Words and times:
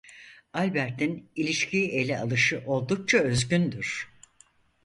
Albert'in 0.53 1.29
ilişkiyi 1.35 1.89
ele 1.91 2.19
alışı 2.19 2.63
oldukça 2.67 3.17
özgündür. 3.17 4.09